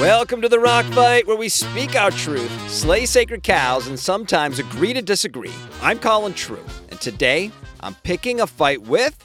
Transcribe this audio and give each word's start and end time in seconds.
Welcome 0.00 0.40
to 0.40 0.48
the 0.48 0.58
Rock 0.58 0.86
Fight, 0.86 1.26
where 1.26 1.36
we 1.36 1.50
speak 1.50 1.94
our 1.94 2.10
truth, 2.10 2.50
slay 2.70 3.04
sacred 3.04 3.42
cows, 3.42 3.86
and 3.86 3.98
sometimes 3.98 4.58
agree 4.58 4.94
to 4.94 5.02
disagree. 5.02 5.52
I'm 5.82 5.98
Colin 5.98 6.32
True, 6.32 6.64
and 6.88 6.98
today 6.98 7.50
I'm 7.80 7.94
picking 7.96 8.40
a 8.40 8.46
fight 8.46 8.80
with 8.80 9.22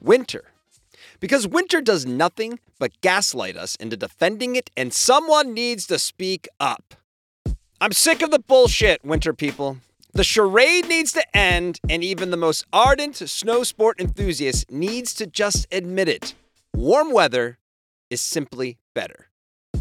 winter. 0.00 0.46
Because 1.20 1.46
winter 1.46 1.80
does 1.80 2.04
nothing 2.04 2.58
but 2.80 3.00
gaslight 3.02 3.56
us 3.56 3.76
into 3.76 3.96
defending 3.96 4.56
it, 4.56 4.68
and 4.76 4.92
someone 4.92 5.54
needs 5.54 5.86
to 5.86 6.00
speak 6.00 6.48
up. 6.58 6.96
I'm 7.80 7.92
sick 7.92 8.20
of 8.20 8.32
the 8.32 8.40
bullshit, 8.40 9.04
winter 9.04 9.32
people. 9.32 9.78
The 10.12 10.24
charade 10.24 10.88
needs 10.88 11.12
to 11.12 11.36
end, 11.36 11.78
and 11.88 12.02
even 12.02 12.32
the 12.32 12.36
most 12.36 12.64
ardent 12.72 13.14
snow 13.14 13.62
sport 13.62 14.00
enthusiast 14.00 14.72
needs 14.72 15.14
to 15.14 15.26
just 15.28 15.68
admit 15.70 16.08
it. 16.08 16.34
Warm 16.74 17.12
weather 17.12 17.58
is 18.10 18.20
simply 18.20 18.78
better. 18.92 19.27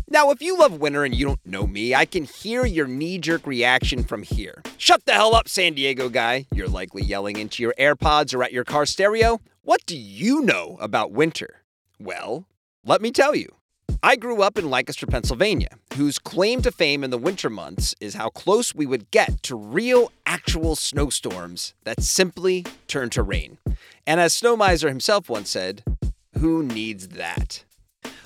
Now, 0.09 0.31
if 0.31 0.41
you 0.41 0.57
love 0.57 0.79
winter 0.79 1.03
and 1.03 1.13
you 1.13 1.25
don't 1.25 1.45
know 1.45 1.67
me, 1.67 1.93
I 1.93 2.05
can 2.05 2.23
hear 2.23 2.65
your 2.65 2.87
knee 2.87 3.17
jerk 3.17 3.45
reaction 3.45 4.05
from 4.05 4.23
here. 4.23 4.63
Shut 4.77 5.03
the 5.05 5.11
hell 5.11 5.35
up, 5.35 5.49
San 5.49 5.73
Diego 5.73 6.07
guy. 6.07 6.45
You're 6.53 6.69
likely 6.69 7.03
yelling 7.03 7.37
into 7.37 7.61
your 7.61 7.73
AirPods 7.77 8.33
or 8.33 8.41
at 8.41 8.53
your 8.53 8.63
car 8.63 8.85
stereo. 8.85 9.41
What 9.63 9.85
do 9.85 9.97
you 9.97 10.41
know 10.41 10.77
about 10.79 11.11
winter? 11.11 11.63
Well, 11.99 12.45
let 12.85 13.01
me 13.01 13.11
tell 13.11 13.35
you. 13.35 13.53
I 14.01 14.15
grew 14.15 14.41
up 14.41 14.57
in 14.57 14.69
Lancaster, 14.69 15.05
Pennsylvania, 15.07 15.77
whose 15.95 16.19
claim 16.19 16.61
to 16.61 16.71
fame 16.71 17.03
in 17.03 17.09
the 17.09 17.17
winter 17.17 17.49
months 17.49 17.93
is 17.99 18.13
how 18.13 18.29
close 18.29 18.73
we 18.73 18.85
would 18.85 19.11
get 19.11 19.43
to 19.43 19.57
real, 19.57 20.13
actual 20.25 20.77
snowstorms 20.77 21.73
that 21.83 22.01
simply 22.01 22.65
turn 22.87 23.09
to 23.09 23.23
rain. 23.23 23.57
And 24.05 24.21
as 24.21 24.33
Snow 24.33 24.55
Miser 24.55 24.87
himself 24.87 25.29
once 25.29 25.49
said, 25.49 25.83
who 26.39 26.63
needs 26.63 27.09
that? 27.09 27.65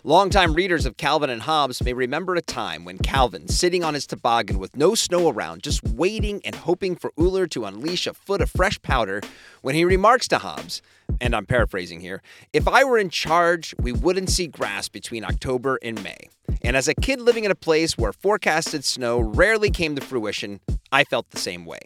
Longtime 0.03 0.55
readers 0.55 0.87
of 0.87 0.97
Calvin 0.97 1.29
and 1.29 1.43
Hobbes 1.43 1.83
may 1.83 1.93
remember 1.93 2.33
a 2.33 2.41
time 2.41 2.85
when 2.85 2.97
Calvin, 2.97 3.47
sitting 3.47 3.83
on 3.83 3.93
his 3.93 4.07
toboggan 4.07 4.57
with 4.57 4.75
no 4.75 4.95
snow 4.95 5.29
around, 5.29 5.61
just 5.61 5.83
waiting 5.83 6.41
and 6.43 6.55
hoping 6.55 6.95
for 6.95 7.13
Uller 7.19 7.45
to 7.45 7.65
unleash 7.65 8.07
a 8.07 8.15
foot 8.15 8.41
of 8.41 8.49
fresh 8.49 8.81
powder, 8.81 9.21
when 9.61 9.75
he 9.75 9.85
remarks 9.85 10.27
to 10.29 10.39
Hobbes, 10.39 10.81
and 11.19 11.35
I'm 11.35 11.45
paraphrasing 11.45 11.99
here, 11.99 12.23
if 12.51 12.67
I 12.67 12.83
were 12.83 12.97
in 12.97 13.11
charge, 13.11 13.75
we 13.79 13.91
wouldn't 13.91 14.31
see 14.31 14.47
grass 14.47 14.89
between 14.89 15.23
October 15.23 15.77
and 15.83 16.03
May. 16.03 16.29
And 16.63 16.75
as 16.75 16.87
a 16.87 16.95
kid 16.95 17.21
living 17.21 17.43
in 17.43 17.51
a 17.51 17.55
place 17.55 17.95
where 17.95 18.11
forecasted 18.11 18.83
snow 18.83 19.19
rarely 19.19 19.69
came 19.69 19.95
to 19.95 20.01
fruition, 20.01 20.61
I 20.91 21.03
felt 21.03 21.29
the 21.29 21.37
same 21.37 21.63
way. 21.63 21.79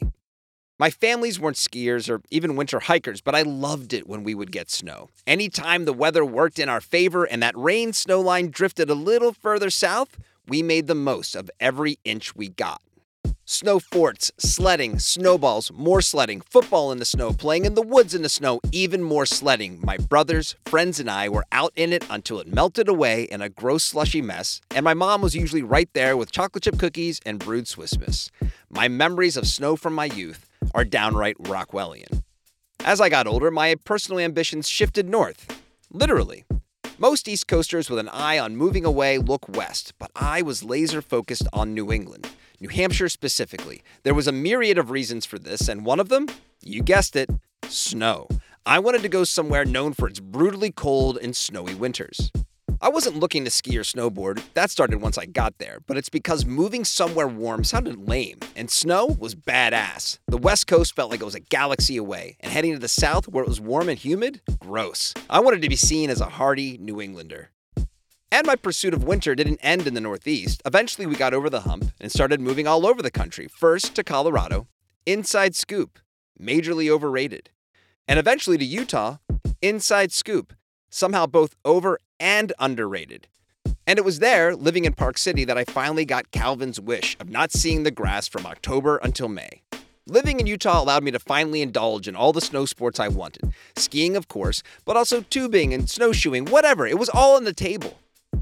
My 0.77 0.89
families 0.89 1.39
weren't 1.39 1.55
skiers 1.55 2.09
or 2.09 2.21
even 2.29 2.57
winter 2.57 2.81
hikers, 2.81 3.21
but 3.21 3.33
I 3.33 3.43
loved 3.43 3.93
it 3.93 4.09
when 4.09 4.25
we 4.25 4.35
would 4.35 4.51
get 4.51 4.69
snow. 4.69 5.09
Anytime 5.25 5.85
the 5.85 5.93
weather 5.93 6.25
worked 6.25 6.59
in 6.59 6.67
our 6.67 6.81
favor 6.81 7.23
and 7.23 7.41
that 7.41 7.57
rain 7.57 7.93
snow 7.93 8.19
line 8.19 8.49
drifted 8.49 8.89
a 8.89 8.93
little 8.93 9.31
further 9.31 9.69
south, 9.69 10.17
we 10.49 10.61
made 10.61 10.87
the 10.87 10.93
most 10.93 11.33
of 11.33 11.49
every 11.61 11.97
inch 12.03 12.35
we 12.35 12.49
got. 12.49 12.81
Snow 13.45 13.79
forts, 13.79 14.33
sledding, 14.37 14.99
snowballs, 14.99 15.71
more 15.71 16.01
sledding, 16.01 16.41
football 16.41 16.91
in 16.91 16.97
the 16.97 17.05
snow, 17.05 17.31
playing 17.31 17.63
in 17.63 17.75
the 17.75 17.81
woods 17.81 18.13
in 18.13 18.21
the 18.21 18.27
snow, 18.27 18.59
even 18.73 19.01
more 19.01 19.25
sledding. 19.25 19.79
My 19.81 19.95
brothers, 19.95 20.55
friends, 20.65 20.99
and 20.99 21.09
I 21.09 21.29
were 21.29 21.45
out 21.53 21.71
in 21.77 21.93
it 21.93 22.03
until 22.09 22.41
it 22.41 22.53
melted 22.53 22.89
away 22.89 23.23
in 23.23 23.41
a 23.41 23.47
gross 23.47 23.85
slushy 23.85 24.21
mess, 24.21 24.59
and 24.71 24.83
my 24.83 24.93
mom 24.93 25.21
was 25.21 25.35
usually 25.35 25.63
right 25.63 25.89
there 25.93 26.17
with 26.17 26.33
chocolate 26.33 26.63
chip 26.63 26.77
cookies 26.79 27.21
and 27.25 27.39
brewed 27.39 27.69
Swiss 27.69 27.97
Miss. 27.97 28.29
My 28.69 28.89
memories 28.89 29.37
of 29.37 29.47
snow 29.47 29.77
from 29.77 29.93
my 29.93 30.05
youth 30.05 30.49
are 30.73 30.85
downright 30.85 31.38
Rockwellian. 31.38 32.23
As 32.83 33.02
I 33.02 33.09
got 33.09 33.27
older, 33.27 33.52
my 33.52 33.75
personal 33.75 34.19
ambitions 34.19 34.67
shifted 34.67 35.09
north. 35.09 35.61
Literally. 35.91 36.45
Most 36.97 37.27
East 37.27 37.47
Coasters 37.47 37.89
with 37.89 37.99
an 37.99 38.09
eye 38.09 38.39
on 38.39 38.55
moving 38.55 38.86
away 38.86 39.17
look 39.17 39.49
west, 39.49 39.93
but 39.99 40.11
I 40.15 40.42
was 40.42 40.64
laser 40.64 41.02
focused 41.02 41.48
on 41.52 41.73
New 41.73 41.92
England, 41.92 42.30
New 42.61 42.70
Hampshire 42.70 43.09
specifically. 43.09 43.83
There 44.03 44.14
was 44.14 44.27
a 44.27 44.31
myriad 44.31 44.77
of 44.77 44.92
reasons 44.92 45.26
for 45.26 45.37
this, 45.37 45.67
and 45.67 45.86
one 45.86 45.99
of 45.99 46.09
them, 46.09 46.27
you 46.61 46.82
guessed 46.82 47.15
it, 47.15 47.30
snow. 47.67 48.27
I 48.65 48.80
wanted 48.80 49.02
to 49.02 49.09
go 49.09 49.26
somewhere 49.26 49.65
known 49.65 49.93
for 49.93 50.08
its 50.08 50.20
brutally 50.20 50.71
cold 50.71 51.17
and 51.21 51.36
snowy 51.36 51.76
winters. 51.76 52.32
I 52.85 52.89
wasn't 52.89 53.17
looking 53.17 53.43
to 53.45 53.49
ski 53.49 53.79
or 53.79 53.81
snowboard, 53.81 54.43
that 54.53 54.69
started 54.69 55.01
once 55.01 55.17
I 55.17 55.25
got 55.25 55.57
there, 55.57 55.79
but 55.87 55.97
it's 55.97 56.07
because 56.07 56.45
moving 56.45 56.85
somewhere 56.85 57.27
warm 57.27 57.63
sounded 57.63 58.07
lame, 58.07 58.37
and 58.55 58.69
snow 58.69 59.07
was 59.07 59.33
badass. 59.33 60.19
The 60.27 60.37
West 60.37 60.67
Coast 60.67 60.95
felt 60.95 61.09
like 61.09 61.19
it 61.19 61.25
was 61.25 61.33
a 61.33 61.39
galaxy 61.39 61.97
away, 61.97 62.37
and 62.41 62.53
heading 62.53 62.73
to 62.73 62.79
the 62.79 62.87
South 62.87 63.27
where 63.27 63.43
it 63.43 63.47
was 63.47 63.59
warm 63.59 63.89
and 63.89 63.97
humid, 63.97 64.41
gross. 64.59 65.15
I 65.31 65.39
wanted 65.39 65.63
to 65.63 65.67
be 65.67 65.75
seen 65.75 66.11
as 66.11 66.21
a 66.21 66.29
hardy 66.29 66.77
New 66.77 67.01
Englander. 67.01 67.49
And 68.31 68.45
my 68.45 68.55
pursuit 68.55 68.93
of 68.93 69.03
winter 69.03 69.33
didn't 69.33 69.61
end 69.63 69.87
in 69.87 69.95
the 69.95 69.99
Northeast. 69.99 70.61
Eventually, 70.63 71.07
we 71.07 71.15
got 71.15 71.33
over 71.33 71.49
the 71.49 71.61
hump 71.61 71.91
and 71.99 72.11
started 72.11 72.39
moving 72.39 72.67
all 72.67 72.85
over 72.85 73.02
the 73.02 73.09
country. 73.09 73.47
First 73.47 73.95
to 73.95 74.03
Colorado, 74.03 74.67
inside 75.07 75.55
scoop, 75.55 75.97
majorly 76.39 76.87
overrated. 76.91 77.49
And 78.07 78.19
eventually 78.19 78.59
to 78.59 78.65
Utah, 78.65 79.17
inside 79.59 80.11
scoop, 80.11 80.53
somehow 80.91 81.25
both 81.25 81.55
over 81.65 81.99
and 82.20 82.53
underrated. 82.59 83.27
And 83.87 83.99
it 83.99 84.05
was 84.05 84.20
there, 84.20 84.55
living 84.55 84.86
in 84.86 84.93
Park 84.93 85.17
City, 85.17 85.45
that 85.45 85.58
I 85.58 85.64
finally 85.64 86.05
got 86.05 86.31
Calvin's 86.31 86.80
wish 86.80 87.15
of 87.20 87.30
not 87.30 87.52
seeing 87.52 87.83
the 87.83 87.92
grass 87.92 88.27
from 88.27 88.45
October 88.45 88.98
until 88.98 89.27
May. 89.27 89.61
Living 90.08 90.39
in 90.39 90.48
Utah 90.48 90.81
allowed 90.81 91.03
me 91.03 91.11
to 91.11 91.20
finally 91.20 91.61
indulge 91.61 92.08
in 92.08 92.15
all 92.15 92.31
the 92.31 92.42
snow 92.42 92.65
sports 92.65 92.99
I 92.99 93.08
wanted. 93.08 93.53
Skiing, 93.76 94.15
of 94.15 94.27
course, 94.27 94.61
but 94.86 94.95
also 94.95 95.21
tubing 95.21 95.73
and 95.73 95.89
snowshoeing, 95.89 96.45
whatever. 96.45 96.86
It 96.86 96.99
was 96.99 97.09
all 97.09 97.36
on 97.36 97.43
the 97.43 97.53
table. 97.53 97.98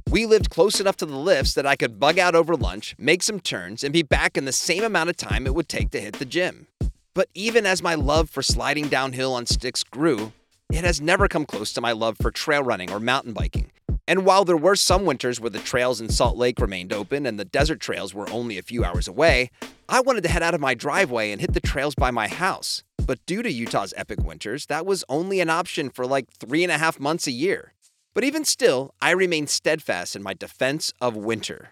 We 0.09 0.25
lived 0.25 0.49
close 0.49 0.79
enough 0.79 0.97
to 0.97 1.05
the 1.05 1.17
lifts 1.17 1.53
that 1.53 1.65
I 1.65 1.75
could 1.75 1.99
bug 1.99 2.19
out 2.19 2.35
over 2.35 2.55
lunch, 2.55 2.95
make 2.97 3.23
some 3.23 3.39
turns, 3.39 3.83
and 3.83 3.93
be 3.93 4.03
back 4.03 4.37
in 4.37 4.45
the 4.45 4.51
same 4.51 4.83
amount 4.83 5.09
of 5.09 5.17
time 5.17 5.47
it 5.47 5.55
would 5.55 5.69
take 5.69 5.91
to 5.91 6.01
hit 6.01 6.19
the 6.19 6.25
gym. 6.25 6.67
But 7.13 7.29
even 7.33 7.65
as 7.65 7.81
my 7.81 7.95
love 7.95 8.29
for 8.29 8.41
sliding 8.41 8.89
downhill 8.89 9.33
on 9.33 9.45
sticks 9.45 9.83
grew, 9.83 10.33
it 10.73 10.83
has 10.83 10.99
never 10.99 11.27
come 11.27 11.45
close 11.45 11.71
to 11.73 11.81
my 11.81 11.91
love 11.91 12.17
for 12.19 12.31
trail 12.31 12.63
running 12.63 12.91
or 12.91 12.99
mountain 12.99 13.33
biking. 13.33 13.71
And 14.07 14.25
while 14.25 14.43
there 14.43 14.57
were 14.57 14.75
some 14.75 15.05
winters 15.05 15.39
where 15.39 15.49
the 15.49 15.59
trails 15.59 16.01
in 16.01 16.09
Salt 16.09 16.35
Lake 16.35 16.59
remained 16.59 16.91
open 16.91 17.25
and 17.25 17.39
the 17.39 17.45
desert 17.45 17.79
trails 17.79 18.13
were 18.13 18.29
only 18.29 18.57
a 18.57 18.63
few 18.63 18.83
hours 18.83 19.07
away, 19.07 19.49
I 19.87 20.01
wanted 20.01 20.23
to 20.23 20.29
head 20.29 20.43
out 20.43 20.53
of 20.53 20.59
my 20.59 20.73
driveway 20.73 21.31
and 21.31 21.39
hit 21.39 21.53
the 21.53 21.61
trails 21.61 21.95
by 21.95 22.11
my 22.11 22.27
house. 22.27 22.83
But 23.05 23.25
due 23.25 23.41
to 23.43 23.51
Utah's 23.51 23.93
epic 23.95 24.23
winters, 24.23 24.65
that 24.65 24.85
was 24.85 25.05
only 25.07 25.39
an 25.39 25.49
option 25.49 25.89
for 25.89 26.05
like 26.05 26.31
three 26.31 26.63
and 26.63 26.71
a 26.71 26.77
half 26.77 26.99
months 26.99 27.27
a 27.27 27.31
year. 27.31 27.73
But 28.13 28.23
even 28.23 28.43
still, 28.43 28.93
I 29.01 29.11
remained 29.11 29.49
steadfast 29.49 30.15
in 30.15 30.23
my 30.23 30.33
defense 30.33 30.91
of 30.99 31.15
winter. 31.15 31.69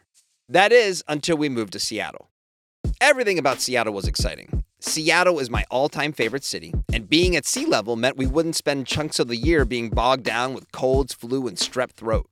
That 0.48 0.72
is, 0.72 1.04
until 1.08 1.38
we 1.38 1.50
moved 1.50 1.74
to 1.74 1.80
Seattle. 1.80 2.30
Everything 3.00 3.40
about 3.40 3.62
Seattle 3.62 3.94
was 3.94 4.08
exciting. 4.08 4.64
Seattle 4.84 5.38
is 5.38 5.52
my 5.52 5.64
all 5.70 5.90
time 5.90 6.12
favorite 6.12 6.44
city, 6.44 6.74
and 6.92 7.08
being 7.08 7.36
at 7.36 7.46
sea 7.46 7.68
level 7.68 7.96
meant 7.96 8.18
we 8.18 8.26
wouldn't 8.26 8.56
spend 8.56 8.88
chunks 8.88 9.20
of 9.20 9.28
the 9.28 9.38
year 9.38 9.64
being 9.64 9.90
bogged 9.90 10.24
down 10.24 10.56
with 10.56 10.72
colds, 10.72 11.14
flu, 11.14 11.48
and 11.48 11.56
strep 11.56 11.92
throat. 11.92 12.28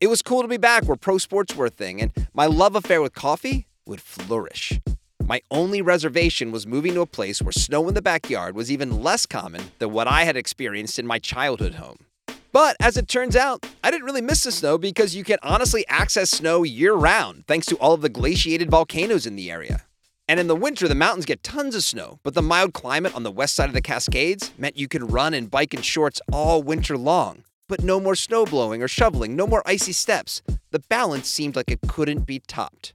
It 0.00 0.06
was 0.06 0.22
cool 0.22 0.40
to 0.40 0.48
be 0.48 0.56
back 0.56 0.84
where 0.84 0.96
pro 0.96 1.18
sports 1.18 1.54
were 1.54 1.66
a 1.66 1.70
thing, 1.70 2.00
and 2.00 2.10
my 2.32 2.46
love 2.46 2.74
affair 2.74 3.02
with 3.02 3.12
coffee 3.12 3.66
would 3.84 4.00
flourish. 4.00 4.80
My 5.26 5.42
only 5.50 5.82
reservation 5.82 6.50
was 6.50 6.66
moving 6.66 6.94
to 6.94 7.02
a 7.02 7.06
place 7.06 7.42
where 7.42 7.52
snow 7.52 7.86
in 7.86 7.92
the 7.92 8.00
backyard 8.00 8.56
was 8.56 8.72
even 8.72 9.02
less 9.02 9.26
common 9.26 9.64
than 9.78 9.92
what 9.92 10.08
I 10.08 10.24
had 10.24 10.38
experienced 10.38 10.98
in 10.98 11.06
my 11.06 11.18
childhood 11.18 11.74
home. 11.74 12.06
But 12.50 12.76
as 12.80 12.96
it 12.96 13.08
turns 13.08 13.36
out, 13.36 13.66
I 13.84 13.90
didn't 13.90 14.06
really 14.06 14.22
miss 14.22 14.42
the 14.44 14.52
snow 14.52 14.78
because 14.78 15.14
you 15.14 15.22
can 15.22 15.38
honestly 15.42 15.86
access 15.86 16.30
snow 16.30 16.62
year 16.62 16.94
round 16.94 17.46
thanks 17.46 17.66
to 17.66 17.76
all 17.76 17.92
of 17.92 18.00
the 18.00 18.08
glaciated 18.08 18.70
volcanoes 18.70 19.26
in 19.26 19.36
the 19.36 19.50
area. 19.50 19.84
And 20.30 20.38
in 20.38 20.46
the 20.46 20.54
winter, 20.54 20.86
the 20.86 20.94
mountains 20.94 21.24
get 21.24 21.42
tons 21.42 21.74
of 21.74 21.82
snow, 21.82 22.20
but 22.22 22.34
the 22.34 22.40
mild 22.40 22.72
climate 22.72 23.16
on 23.16 23.24
the 23.24 23.32
west 23.32 23.56
side 23.56 23.68
of 23.68 23.74
the 23.74 23.82
Cascades 23.82 24.52
meant 24.56 24.78
you 24.78 24.86
could 24.86 25.10
run 25.10 25.34
and 25.34 25.50
bike 25.50 25.74
in 25.74 25.82
shorts 25.82 26.20
all 26.32 26.62
winter 26.62 26.96
long. 26.96 27.42
But 27.66 27.82
no 27.82 27.98
more 27.98 28.14
snow 28.14 28.44
blowing 28.44 28.80
or 28.80 28.86
shoveling, 28.86 29.34
no 29.34 29.48
more 29.48 29.64
icy 29.66 29.90
steps. 29.90 30.40
The 30.70 30.84
balance 30.88 31.28
seemed 31.28 31.56
like 31.56 31.68
it 31.68 31.80
couldn't 31.88 32.26
be 32.26 32.38
topped. 32.46 32.94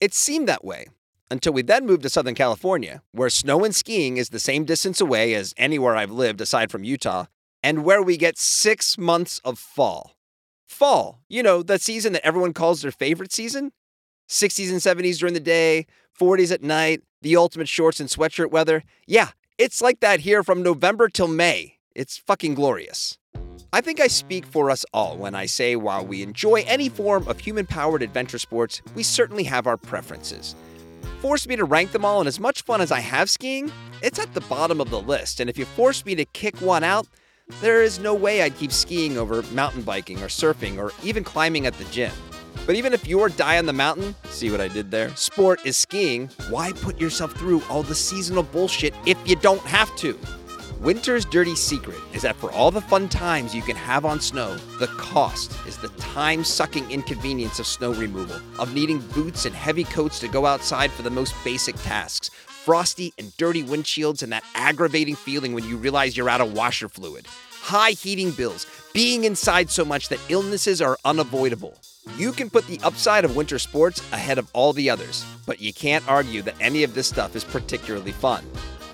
It 0.00 0.14
seemed 0.14 0.46
that 0.46 0.64
way 0.64 0.86
until 1.28 1.52
we 1.52 1.62
then 1.62 1.86
moved 1.86 2.04
to 2.04 2.08
Southern 2.08 2.36
California, 2.36 3.02
where 3.10 3.30
snow 3.30 3.64
and 3.64 3.74
skiing 3.74 4.16
is 4.16 4.28
the 4.28 4.38
same 4.38 4.64
distance 4.64 5.00
away 5.00 5.34
as 5.34 5.54
anywhere 5.56 5.96
I've 5.96 6.12
lived 6.12 6.40
aside 6.40 6.70
from 6.70 6.84
Utah, 6.84 7.24
and 7.64 7.82
where 7.82 8.00
we 8.00 8.16
get 8.16 8.38
six 8.38 8.96
months 8.96 9.40
of 9.44 9.58
fall. 9.58 10.14
Fall, 10.68 11.18
you 11.28 11.42
know, 11.42 11.64
the 11.64 11.80
season 11.80 12.12
that 12.12 12.24
everyone 12.24 12.52
calls 12.52 12.82
their 12.82 12.92
favorite 12.92 13.32
season? 13.32 13.72
60s 14.28 14.70
and 14.70 14.80
70s 14.80 15.18
during 15.18 15.34
the 15.34 15.40
day, 15.40 15.86
40s 16.18 16.52
at 16.52 16.62
night, 16.62 17.02
the 17.22 17.36
ultimate 17.36 17.68
shorts 17.68 18.00
and 18.00 18.08
sweatshirt 18.08 18.50
weather. 18.50 18.82
Yeah, 19.06 19.30
it's 19.58 19.80
like 19.80 20.00
that 20.00 20.20
here 20.20 20.42
from 20.42 20.62
November 20.62 21.08
till 21.08 21.28
May. 21.28 21.78
It's 21.94 22.18
fucking 22.18 22.54
glorious. 22.54 23.18
I 23.72 23.80
think 23.80 24.00
I 24.00 24.06
speak 24.06 24.46
for 24.46 24.70
us 24.70 24.84
all 24.92 25.16
when 25.16 25.34
I 25.34 25.46
say 25.46 25.76
while 25.76 26.04
we 26.04 26.22
enjoy 26.22 26.64
any 26.66 26.88
form 26.88 27.26
of 27.28 27.40
human 27.40 27.66
powered 27.66 28.02
adventure 28.02 28.38
sports, 28.38 28.80
we 28.94 29.02
certainly 29.02 29.44
have 29.44 29.66
our 29.66 29.76
preferences. 29.76 30.54
Force 31.20 31.46
me 31.46 31.56
to 31.56 31.64
rank 31.64 31.92
them 31.92 32.04
all, 32.04 32.20
and 32.20 32.28
as 32.28 32.38
much 32.38 32.62
fun 32.62 32.80
as 32.80 32.92
I 32.92 33.00
have 33.00 33.30
skiing, 33.30 33.72
it's 34.02 34.18
at 34.18 34.32
the 34.34 34.40
bottom 34.42 34.80
of 34.80 34.90
the 34.90 35.00
list. 35.00 35.40
And 35.40 35.50
if 35.50 35.58
you 35.58 35.64
force 35.64 36.04
me 36.04 36.14
to 36.14 36.24
kick 36.26 36.60
one 36.60 36.84
out, 36.84 37.06
there 37.60 37.82
is 37.82 37.98
no 37.98 38.14
way 38.14 38.42
I'd 38.42 38.56
keep 38.56 38.72
skiing 38.72 39.16
over 39.16 39.42
mountain 39.52 39.82
biking 39.82 40.22
or 40.22 40.26
surfing 40.26 40.78
or 40.78 40.92
even 41.02 41.24
climbing 41.24 41.66
at 41.66 41.74
the 41.74 41.84
gym. 41.86 42.12
But 42.64 42.76
even 42.76 42.92
if 42.92 43.06
your 43.06 43.28
die 43.28 43.58
on 43.58 43.66
the 43.66 43.72
mountain, 43.72 44.14
see 44.24 44.50
what 44.50 44.60
I 44.60 44.68
did 44.68 44.90
there? 44.90 45.14
Sport 45.16 45.60
is 45.66 45.76
skiing, 45.76 46.28
why 46.48 46.72
put 46.72 47.00
yourself 47.00 47.32
through 47.32 47.62
all 47.68 47.82
the 47.82 47.94
seasonal 47.94 48.42
bullshit 48.44 48.94
if 49.04 49.18
you 49.28 49.36
don't 49.36 49.60
have 49.62 49.94
to? 49.96 50.18
Winter's 50.80 51.24
dirty 51.24 51.54
secret 51.54 51.98
is 52.12 52.22
that 52.22 52.36
for 52.36 52.52
all 52.52 52.70
the 52.70 52.82
fun 52.82 53.08
times 53.08 53.54
you 53.54 53.62
can 53.62 53.76
have 53.76 54.04
on 54.04 54.20
snow, 54.20 54.56
the 54.78 54.88
cost 54.88 55.56
is 55.66 55.78
the 55.78 55.88
time 55.90 56.44
sucking 56.44 56.90
inconvenience 56.90 57.58
of 57.58 57.66
snow 57.66 57.92
removal, 57.94 58.36
of 58.58 58.74
needing 58.74 58.98
boots 59.14 59.46
and 59.46 59.54
heavy 59.54 59.84
coats 59.84 60.20
to 60.20 60.28
go 60.28 60.44
outside 60.44 60.90
for 60.92 61.02
the 61.02 61.10
most 61.10 61.34
basic 61.44 61.74
tasks, 61.76 62.28
frosty 62.28 63.14
and 63.16 63.34
dirty 63.36 63.64
windshields, 63.64 64.22
and 64.22 64.30
that 64.32 64.44
aggravating 64.54 65.16
feeling 65.16 65.54
when 65.54 65.64
you 65.64 65.76
realize 65.76 66.16
you're 66.16 66.28
out 66.28 66.42
of 66.42 66.52
washer 66.52 66.88
fluid, 66.88 67.26
high 67.62 67.92
heating 67.92 68.30
bills, 68.32 68.66
being 68.92 69.24
inside 69.24 69.70
so 69.70 69.84
much 69.84 70.08
that 70.10 70.20
illnesses 70.28 70.82
are 70.82 70.98
unavoidable. 71.06 71.78
You 72.14 72.32
can 72.32 72.48
put 72.48 72.66
the 72.66 72.80
upside 72.82 73.26
of 73.26 73.36
winter 73.36 73.58
sports 73.58 74.00
ahead 74.10 74.38
of 74.38 74.48
all 74.54 74.72
the 74.72 74.88
others, 74.88 75.26
but 75.44 75.60
you 75.60 75.72
can't 75.74 76.08
argue 76.08 76.40
that 76.42 76.54
any 76.60 76.82
of 76.82 76.94
this 76.94 77.06
stuff 77.08 77.36
is 77.36 77.44
particularly 77.44 78.12
fun. 78.12 78.42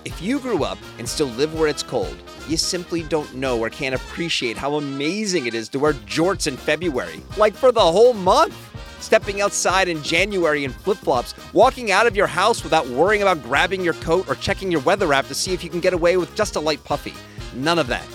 If 0.03 0.21
you 0.21 0.39
grew 0.39 0.65
up 0.65 0.77
and 0.99 1.07
still 1.07 1.27
live 1.27 1.57
where 1.57 1.69
it's 1.69 1.83
cold, 1.83 2.17
you 2.49 2.57
simply 2.57 3.03
don't 3.03 3.33
know 3.33 3.57
or 3.59 3.69
can't 3.69 3.95
appreciate 3.95 4.57
how 4.57 4.75
amazing 4.75 5.45
it 5.45 5.53
is 5.53 5.69
to 5.69 5.79
wear 5.79 5.93
jorts 5.93 6.47
in 6.47 6.57
February, 6.57 7.21
like 7.37 7.53
for 7.53 7.71
the 7.71 7.79
whole 7.79 8.13
month. 8.13 8.53
Stepping 8.99 9.39
outside 9.41 9.87
in 9.87 10.03
January 10.03 10.65
in 10.65 10.71
flip 10.71 10.97
flops, 10.97 11.33
walking 11.53 11.91
out 11.91 12.07
of 12.07 12.15
your 12.17 12.27
house 12.27 12.63
without 12.63 12.87
worrying 12.87 13.21
about 13.21 13.41
grabbing 13.43 13.83
your 13.83 13.93
coat 13.95 14.27
or 14.27 14.35
checking 14.35 14.71
your 14.71 14.81
weather 14.81 15.13
app 15.13 15.27
to 15.27 15.35
see 15.35 15.53
if 15.53 15.63
you 15.63 15.69
can 15.69 15.79
get 15.79 15.93
away 15.93 16.17
with 16.17 16.33
just 16.35 16.57
a 16.57 16.59
light 16.59 16.83
puffy. 16.83 17.13
None 17.55 17.79
of 17.79 17.87
that. 17.87 18.07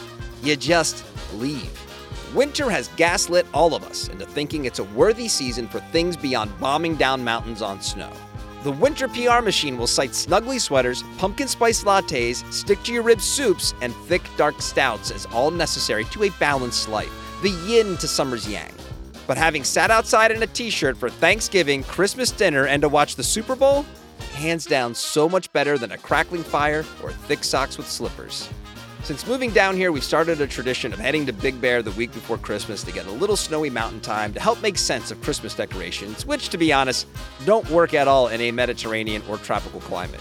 You 0.43 0.56
just 0.56 1.05
leave. 1.35 1.88
Winter 2.35 2.69
has 2.69 2.89
gaslit 2.97 3.47
all 3.55 3.75
of 3.75 3.83
us 3.85 4.09
into 4.09 4.27
thinking 4.27 4.67
it's 4.67 4.81
a 4.81 4.85
worthy 4.85 5.29
season 5.29 5.67
for 5.67 5.81
things 5.81 6.15
beyond 6.15 6.51
bombing 6.61 6.95
down 6.95 7.25
mountains 7.25 7.63
on 7.63 7.81
snow. 7.81 8.13
The 8.65 8.73
winter 8.73 9.09
PR 9.09 9.41
machine 9.41 9.79
will 9.79 9.87
cite 9.87 10.11
snuggly 10.11 10.61
sweaters, 10.61 11.03
pumpkin 11.17 11.49
spice 11.49 11.85
lattes, 11.85 12.45
stick 12.53 12.83
to 12.83 12.93
your 12.93 13.03
ribs 13.03 13.25
soups, 13.25 13.73
and 13.81 13.95
thick 14.07 14.23
dark 14.37 14.61
stouts 14.61 15.11
as 15.11 15.25
all 15.27 15.51
necessary 15.51 16.05
to 16.07 16.25
a 16.25 16.31
balanced 16.39 16.89
life, 16.89 17.13
the 17.41 17.51
yin 17.67 17.97
to 17.97 18.07
summer's 18.07 18.47
yang. 18.47 18.73
But 19.27 19.39
having 19.39 19.65
sat 19.65 19.91
outside 19.91 20.31
in 20.31 20.43
a 20.43 20.47
t 20.47 20.69
shirt 20.69 20.99
for 20.99 21.09
Thanksgiving, 21.09 21.83
Christmas 21.85 22.31
dinner, 22.31 22.67
and 22.67 22.83
to 22.83 22.91
watch 22.91 23.17
the 23.17 23.25
Super 23.25 23.57
Bowl, 23.57 23.87
hands 24.35 24.67
down 24.67 24.95
so 24.95 25.31
much 25.31 25.51
better 25.53 25.79
than 25.79 25.93
a 25.93 25.99
crackling 25.99 26.43
fire 26.43 26.85
or 27.03 27.13
thick 27.13 27.45
socks 27.45 27.79
with 27.79 27.89
slippers. 27.89 28.51
Since 29.05 29.27
moving 29.27 29.53
down 29.53 29.77
here, 29.77 29.93
we've 29.93 30.05
started 30.05 30.41
a 30.41 30.47
tradition 30.47 30.93
of 30.93 30.99
heading 30.99 31.25
to 31.27 31.33
Big 31.33 31.61
Bear 31.61 31.83
the 31.83 31.93
week 31.93 32.12
before 32.12 32.37
Christmas 32.37 32.83
to 32.83 32.93
get 32.93 33.06
a 33.06 33.11
little 33.11 33.37
snowy 33.37 33.71
mountain 33.71 34.00
time 34.00 34.35
to 34.35 34.41
help 34.41 34.61
make 34.61 34.77
sense 34.77 35.11
of 35.11 35.23
Christmas 35.23 35.55
decorations, 35.55 36.27
which, 36.27 36.50
to 36.50 36.59
be 36.59 36.73
honest, 36.73 37.06
don't 37.47 37.69
work 37.71 37.95
at 37.95 38.09
all 38.09 38.29
in 38.29 38.41
a 38.41 38.50
Mediterranean 38.50 39.23
or 39.29 39.39
tropical 39.39 39.81
climate. 39.81 40.21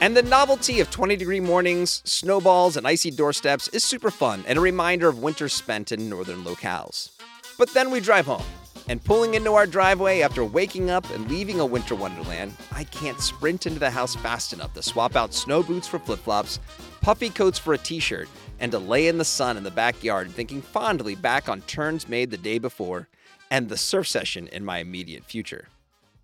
And 0.00 0.16
the 0.16 0.22
novelty 0.22 0.80
of 0.80 0.90
20 0.90 1.16
degree 1.16 1.40
mornings, 1.40 2.00
snowballs, 2.04 2.76
and 2.76 2.86
icy 2.86 3.10
doorsteps 3.10 3.68
is 3.68 3.84
super 3.84 4.10
fun 4.10 4.44
and 4.46 4.58
a 4.58 4.62
reminder 4.62 5.08
of 5.08 5.18
winter 5.18 5.48
spent 5.48 5.92
in 5.92 6.08
northern 6.08 6.42
locales. 6.42 7.10
But 7.58 7.74
then 7.74 7.90
we 7.90 8.00
drive 8.00 8.26
home, 8.26 8.44
and 8.88 9.02
pulling 9.02 9.34
into 9.34 9.52
our 9.54 9.66
driveway 9.66 10.20
after 10.22 10.44
waking 10.44 10.90
up 10.90 11.08
and 11.10 11.28
leaving 11.28 11.60
a 11.60 11.66
winter 11.66 11.94
wonderland, 11.94 12.54
I 12.72 12.84
can't 12.84 13.20
sprint 13.20 13.66
into 13.66 13.78
the 13.78 13.90
house 13.90 14.14
fast 14.16 14.52
enough 14.52 14.74
to 14.74 14.82
swap 14.82 15.16
out 15.16 15.34
snow 15.34 15.62
boots 15.62 15.88
for 15.88 15.98
flip 15.98 16.20
flops 16.20 16.58
puffy 17.02 17.28
coats 17.28 17.58
for 17.58 17.74
a 17.74 17.78
t 17.78 17.98
shirt, 17.98 18.28
and 18.60 18.72
to 18.72 18.78
lay 18.78 19.08
in 19.08 19.18
the 19.18 19.24
sun 19.24 19.58
in 19.58 19.64
the 19.64 19.70
backyard 19.70 20.30
thinking 20.30 20.62
fondly 20.62 21.14
back 21.14 21.48
on 21.48 21.60
turns 21.62 22.08
made 22.08 22.30
the 22.30 22.38
day 22.38 22.58
before 22.58 23.08
and 23.50 23.68
the 23.68 23.76
surf 23.76 24.08
session 24.08 24.48
in 24.48 24.64
my 24.64 24.78
immediate 24.78 25.24
future. 25.24 25.68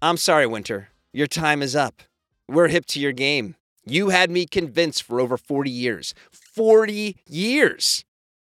I'm 0.01 0.17
sorry, 0.17 0.47
Winter. 0.47 0.89
Your 1.13 1.27
time 1.27 1.61
is 1.61 1.77
up. 1.77 2.03
We're 2.49 2.69
hip 2.69 2.87
to 2.87 3.01
your 3.01 3.13
game. 3.13 3.57
You 3.85 4.11
had 4.11 4.31
me 4.31 4.47
convinced 4.47 5.03
for 5.03 5.21
over 5.21 5.37
40 5.37 5.71
years. 5.71 6.15
40 6.31 7.17
years! 7.27 8.05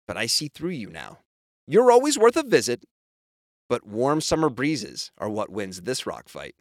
But 0.07 0.17
I 0.17 0.25
see 0.25 0.47
through 0.47 0.71
you 0.71 0.89
now. 0.89 1.19
You're 1.67 1.91
always 1.91 2.17
worth 2.17 2.35
a 2.35 2.43
visit, 2.43 2.83
but 3.67 3.85
warm 3.85 4.21
summer 4.21 4.49
breezes 4.49 5.11
are 5.17 5.29
what 5.29 5.49
wins 5.49 5.81
this 5.81 6.05
rock 6.05 6.29
fight. 6.29 6.55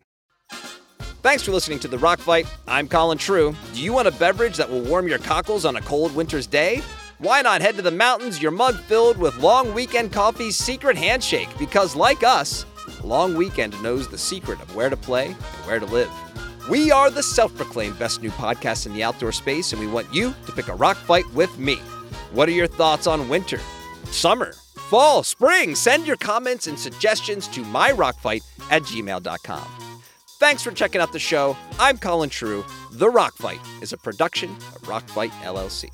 Thanks 1.22 1.42
for 1.42 1.52
listening 1.52 1.78
to 1.78 1.88
The 1.88 1.98
Rock 1.98 2.18
Fight. 2.18 2.46
I'm 2.68 2.86
Colin 2.86 3.16
True. 3.16 3.56
Do 3.72 3.80
you 3.80 3.94
want 3.94 4.08
a 4.08 4.12
beverage 4.12 4.58
that 4.58 4.70
will 4.70 4.82
warm 4.82 5.08
your 5.08 5.18
cockles 5.18 5.64
on 5.64 5.76
a 5.76 5.80
cold 5.80 6.14
winter's 6.14 6.46
day? 6.46 6.82
Why 7.18 7.40
not 7.40 7.62
head 7.62 7.76
to 7.76 7.82
the 7.82 7.90
mountains, 7.90 8.42
your 8.42 8.50
mug 8.50 8.76
filled 8.80 9.16
with 9.16 9.36
Long 9.38 9.72
Weekend 9.72 10.12
Coffee's 10.12 10.56
secret 10.56 10.98
handshake? 10.98 11.48
Because, 11.58 11.96
like 11.96 12.22
us, 12.22 12.66
Long 13.02 13.36
Weekend 13.36 13.80
knows 13.82 14.06
the 14.06 14.18
secret 14.18 14.60
of 14.60 14.76
where 14.76 14.90
to 14.90 14.96
play 14.98 15.28
and 15.28 15.66
where 15.66 15.78
to 15.78 15.86
live. 15.86 16.10
We 16.68 16.90
are 16.90 17.10
the 17.10 17.22
self 17.22 17.54
proclaimed 17.56 17.98
best 17.98 18.20
new 18.20 18.30
podcast 18.30 18.84
in 18.84 18.92
the 18.92 19.02
outdoor 19.02 19.32
space, 19.32 19.72
and 19.72 19.80
we 19.80 19.86
want 19.86 20.12
you 20.12 20.34
to 20.44 20.52
pick 20.52 20.68
a 20.68 20.74
rock 20.74 20.96
fight 20.96 21.24
with 21.32 21.58
me. 21.58 21.76
What 22.32 22.48
are 22.48 22.52
your 22.52 22.66
thoughts 22.66 23.06
on 23.06 23.28
winter, 23.28 23.60
summer, 24.10 24.54
fall, 24.84 25.22
spring? 25.22 25.74
Send 25.74 26.06
your 26.06 26.16
comments 26.16 26.66
and 26.66 26.78
suggestions 26.78 27.48
to 27.48 27.62
myrockfight 27.62 28.42
at 28.70 28.82
gmail.com. 28.82 29.66
Thanks 30.38 30.62
for 30.62 30.72
checking 30.72 31.00
out 31.00 31.12
the 31.12 31.18
show. 31.18 31.56
I'm 31.78 31.96
Colin 31.96 32.28
True. 32.30 32.64
The 32.92 33.08
Rock 33.08 33.34
Fight 33.34 33.60
is 33.80 33.92
a 33.92 33.96
production 33.96 34.50
of 34.74 34.86
Rock 34.86 35.08
Fight 35.08 35.30
LLC. 35.42 35.90